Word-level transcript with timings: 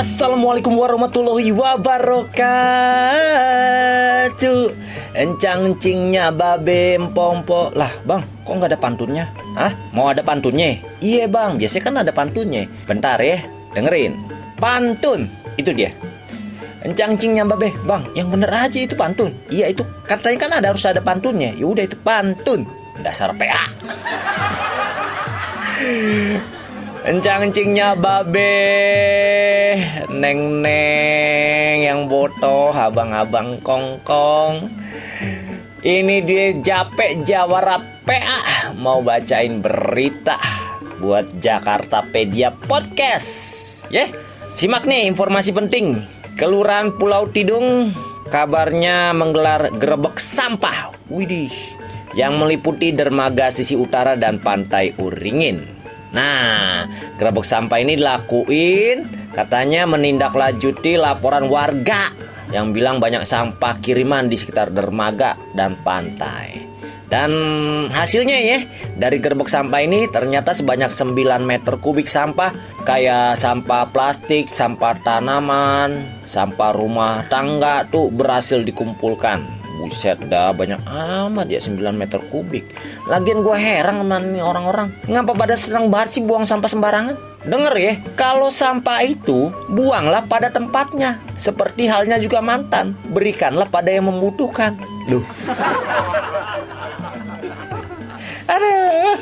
Assalamualaikum 0.00 0.80
warahmatullahi 0.80 1.52
wabarakatuh. 1.52 2.32
Encang-encingnya 5.12 6.32
babe 6.32 6.96
empompo 6.96 7.68
Lah 7.76 7.92
bang, 8.08 8.24
kok 8.40 8.48
nggak 8.56 8.72
ada 8.72 8.80
pantunnya? 8.80 9.28
Hah? 9.60 9.76
Mau 9.92 10.08
ada 10.08 10.24
pantunnya? 10.24 10.80
Iya 11.04 11.28
bang, 11.28 11.60
biasanya 11.60 11.84
kan 11.84 12.00
ada 12.00 12.16
pantunnya. 12.16 12.64
Bentar 12.88 13.20
ya, 13.20 13.44
dengerin. 13.76 14.16
Pantun, 14.56 15.28
itu 15.60 15.68
dia. 15.76 15.92
Encang-encingnya 16.80 17.44
babe. 17.44 17.68
Bang, 17.84 18.08
yang 18.16 18.32
bener 18.32 18.48
aja 18.48 18.80
itu 18.80 18.96
pantun. 18.96 19.36
Iya 19.52 19.68
itu, 19.68 19.84
katanya 20.08 20.38
kan 20.40 20.64
ada 20.64 20.72
harus 20.72 20.88
ada 20.88 21.04
pantunnya. 21.04 21.52
Ya 21.52 21.68
udah 21.68 21.84
itu 21.84 22.00
pantun. 22.00 22.64
Dasar 23.04 23.36
PA 23.36 23.68
Encang-encingnya 27.12 28.00
babe 28.00 29.49
Neng-neng 30.08 31.84
yang 31.84 32.08
botoh 32.08 32.72
Abang-abang 32.72 33.60
kongkong. 33.60 34.72
Ini 35.84 36.24
dia 36.24 36.56
Jape 36.60 37.24
Jawara 37.24 37.80
PA 38.04 38.72
Mau 38.80 39.04
bacain 39.04 39.60
berita 39.60 40.40
Buat 41.00 41.40
Jakarta 41.40 42.04
Pedia 42.04 42.52
Podcast. 42.52 43.32
Ya, 43.92 44.04
yeah. 44.04 44.08
simak 44.56 44.88
nih 44.88 45.08
informasi 45.08 45.52
penting. 45.52 46.00
Kelurahan 46.40 46.96
Pulau 46.96 47.28
Tidung 47.28 47.92
Kabarnya 48.28 49.12
menggelar 49.12 49.68
gerebek 49.76 50.16
sampah. 50.16 50.96
Widih 51.12 51.52
Yang 52.16 52.32
meliputi 52.40 52.92
dermaga 52.96 53.52
sisi 53.52 53.76
utara 53.76 54.16
dan 54.16 54.40
pantai 54.40 54.96
Uringin. 54.96 55.80
Nah, 56.10 56.90
gerabak 57.22 57.46
sampah 57.46 57.78
ini 57.78 57.94
dilakuin 57.94 59.19
katanya 59.34 59.86
menindaklanjuti 59.86 60.98
laporan 60.98 61.46
warga 61.46 62.10
yang 62.50 62.74
bilang 62.74 62.98
banyak 62.98 63.22
sampah 63.22 63.78
kiriman 63.78 64.26
di 64.26 64.34
sekitar 64.34 64.74
dermaga 64.74 65.38
dan 65.54 65.78
pantai. 65.86 66.79
Dan 67.10 67.30
hasilnya 67.90 68.38
ya, 68.38 68.58
dari 68.94 69.18
gerbek 69.18 69.50
sampah 69.50 69.82
ini 69.82 70.06
ternyata 70.06 70.54
sebanyak 70.54 70.94
9 70.94 71.42
meter 71.42 71.74
kubik 71.82 72.06
sampah 72.06 72.54
kayak 72.86 73.34
sampah 73.34 73.90
plastik, 73.90 74.46
sampah 74.46 74.94
tanaman, 75.02 76.06
sampah 76.22 76.70
rumah 76.70 77.26
tangga 77.26 77.82
tuh 77.90 78.14
berhasil 78.14 78.62
dikumpulkan. 78.62 79.42
Buset 79.82 80.22
dah 80.30 80.54
banyak 80.54 80.78
amat 80.86 81.50
ya 81.50 81.58
9 81.58 81.82
meter 81.98 82.22
kubik. 82.30 82.62
Lagian 83.10 83.42
gue 83.42 83.56
heran 83.58 84.04
sama 84.04 84.22
nih 84.22 84.44
orang-orang 84.44 84.92
Ngapa 85.08 85.32
pada 85.34 85.56
senang 85.56 85.88
banget 85.88 86.20
sih 86.20 86.22
buang 86.22 86.44
sampah 86.44 86.68
sembarangan? 86.68 87.16
Dengar 87.48 87.72
ya 87.80 87.96
Kalau 88.12 88.52
sampah 88.52 89.02
itu 89.02 89.48
buanglah 89.72 90.28
pada 90.28 90.52
tempatnya 90.52 91.16
Seperti 91.32 91.88
halnya 91.88 92.20
juga 92.20 92.44
mantan 92.44 92.92
Berikanlah 93.08 93.66
pada 93.66 93.88
yang 93.88 94.12
membutuhkan. 94.12 94.76
Duh 95.08 95.24
Aduh 98.60 99.16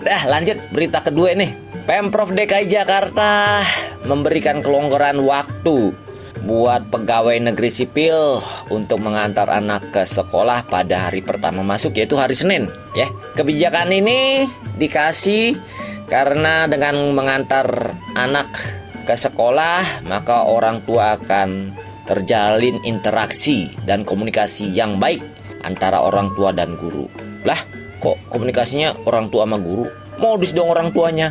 Dah 0.00 0.22
lanjut 0.24 0.56
berita 0.72 1.04
kedua 1.04 1.36
nih 1.36 1.52
Pemprov 1.84 2.32
DKI 2.32 2.68
Jakarta 2.68 3.60
memberikan 4.04 4.60
kelonggaran 4.64 5.20
waktu 5.24 5.92
buat 6.44 6.86
pegawai 6.92 7.34
negeri 7.50 7.68
sipil 7.72 8.38
untuk 8.70 9.02
mengantar 9.02 9.50
anak 9.50 9.90
ke 9.90 10.06
sekolah 10.06 10.68
pada 10.70 11.08
hari 11.08 11.24
pertama 11.24 11.66
masuk 11.66 11.96
yaitu 11.98 12.14
hari 12.14 12.36
Senin 12.36 12.70
ya. 12.94 13.10
Kebijakan 13.34 13.90
ini 13.90 14.46
dikasih 14.78 15.58
karena 16.06 16.70
dengan 16.70 16.94
mengantar 17.12 17.96
anak 18.14 18.48
ke 19.08 19.16
sekolah 19.16 20.04
maka 20.06 20.44
orang 20.46 20.84
tua 20.84 21.16
akan 21.16 21.72
terjalin 22.08 22.80
interaksi 22.88 23.68
dan 23.84 24.04
komunikasi 24.04 24.72
yang 24.72 24.96
baik 24.96 25.20
antara 25.64 26.00
orang 26.00 26.32
tua 26.32 26.54
dan 26.56 26.76
guru. 26.80 27.04
Lah, 27.44 27.60
kok 27.98 28.16
komunikasinya 28.30 28.94
orang 29.06 29.30
tua 29.30 29.44
sama 29.46 29.58
guru? 29.58 29.86
Modus 30.18 30.50
dong 30.50 30.70
orang 30.70 30.90
tuanya. 30.90 31.30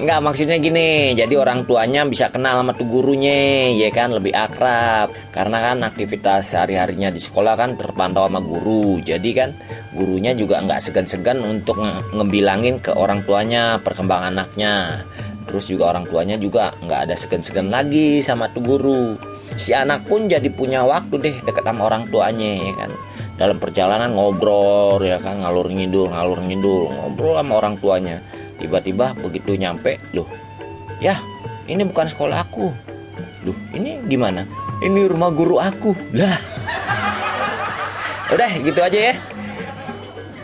Enggak 0.00 0.24
maksudnya 0.24 0.56
gini 0.56 1.12
Jadi 1.12 1.36
orang 1.36 1.68
tuanya 1.68 2.08
bisa 2.08 2.32
kenal 2.32 2.64
sama 2.64 2.72
tuh 2.72 2.88
gurunya 2.88 3.68
Ya 3.76 3.92
kan? 3.92 4.16
Lebih 4.16 4.32
akrab. 4.32 5.12
Karena 5.28 5.60
kan 5.60 5.84
aktivitas 5.84 6.56
sehari-harinya 6.56 7.12
di 7.12 7.20
sekolah 7.20 7.52
kan 7.60 7.76
terpantau 7.76 8.24
sama 8.24 8.40
guru. 8.40 8.96
Jadi 9.04 9.30
kan 9.36 9.52
gurunya 9.92 10.32
juga 10.32 10.64
nggak 10.64 10.80
segan-segan 10.80 11.44
untuk 11.44 11.84
nge 11.84 12.16
ngebilangin 12.16 12.80
ke 12.80 12.96
orang 12.96 13.20
tuanya 13.28 13.76
perkembangan 13.84 14.40
anaknya. 14.40 15.04
Terus 15.44 15.68
juga 15.68 15.92
orang 15.92 16.08
tuanya 16.08 16.40
juga 16.40 16.72
nggak 16.80 17.00
ada 17.10 17.14
segan-segan 17.16 17.68
lagi 17.68 18.24
sama 18.24 18.48
tuh 18.56 18.64
guru. 18.64 19.04
Si 19.60 19.76
anak 19.76 20.08
pun 20.08 20.30
jadi 20.30 20.48
punya 20.48 20.80
waktu 20.86 21.14
deh 21.20 21.36
deket 21.44 21.66
sama 21.66 21.92
orang 21.92 22.08
tuanya 22.08 22.70
ya 22.70 22.72
kan 22.78 22.90
dalam 23.40 23.56
perjalanan 23.56 24.12
ngobrol 24.12 25.00
ya 25.00 25.16
kan 25.16 25.40
ngalur 25.40 25.72
ngidul 25.72 26.12
ngalur 26.12 26.44
ngidul 26.44 26.92
ngobrol 26.92 27.40
sama 27.40 27.52
orang 27.56 27.80
tuanya. 27.80 28.20
Tiba-tiba 28.60 29.16
begitu 29.16 29.56
nyampe 29.56 29.96
loh 30.12 30.28
ya 31.00 31.16
ini 31.64 31.80
bukan 31.88 32.04
sekolah 32.12 32.44
aku. 32.44 32.68
Loh 33.48 33.56
ini 33.72 33.96
di 34.04 34.20
mana 34.20 34.44
ini 34.84 35.08
rumah 35.08 35.32
guru 35.32 35.56
aku. 35.56 35.96
Lah 36.12 36.36
udah 38.28 38.52
gitu 38.60 38.80
aja 38.84 39.00
ya. 39.10 39.14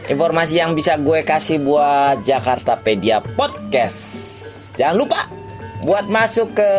Informasi 0.07 0.57
yang 0.57 0.73
bisa 0.73 0.97
gue 0.97 1.21
kasih 1.27 1.61
buat 1.61 2.25
Jakarta 2.25 2.79
Pedia 2.81 3.21
Podcast. 3.21 4.01
Jangan 4.79 4.97
lupa 4.97 5.27
buat 5.83 6.07
masuk 6.09 6.55
ke 6.57 6.71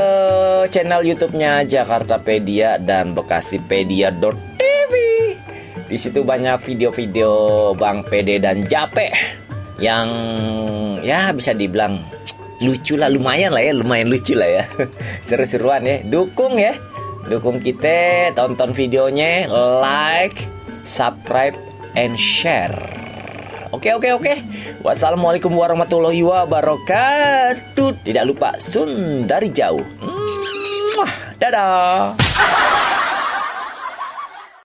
channel 0.71 1.03
YouTube-nya 1.03 1.67
Jakarta 1.67 2.17
Pedia 2.17 2.79
dan 2.79 3.11
bekasipedia.tv. 3.11 4.46
Di 5.87 5.95
situ 5.95 6.23
banyak 6.23 6.59
video-video 6.63 7.31
Bang 7.79 8.03
Pede 8.03 8.43
dan 8.43 8.67
Jape 8.67 9.07
yang 9.79 10.07
ya 10.99 11.31
bisa 11.31 11.55
dibilang 11.55 12.03
lucu 12.59 12.97
lah 12.97 13.07
lumayan 13.07 13.53
lah 13.53 13.63
ya 13.63 13.71
lumayan 13.71 14.11
lucu 14.11 14.35
lah 14.35 14.47
ya. 14.47 14.63
Seru-seruan 15.27 15.87
ya. 15.87 16.03
Dukung 16.03 16.59
ya. 16.59 16.75
Dukung 17.27 17.59
kita 17.63 18.31
tonton 18.35 18.71
videonya 18.71 19.47
like 19.83 20.47
subscribe 20.83 21.55
and 21.95 22.15
share. 22.19 22.75
Oke 23.75 23.91
oke 23.91 24.11
oke. 24.15 24.33
Wassalamualaikum 24.83 25.51
warahmatullahi 25.51 26.23
wabarakatuh. 26.23 28.03
Tidak 28.07 28.23
lupa 28.23 28.55
sun 28.59 29.23
dari 29.27 29.51
jauh 29.51 29.83
dadah 31.37 32.17